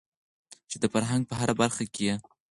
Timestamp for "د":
0.81-0.85